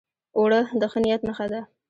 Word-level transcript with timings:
اوړه 0.37 0.61
د 0.79 0.83
ښه 0.91 0.99
نیت 1.03 1.21
نښه 1.27 1.45
ده 1.51 1.61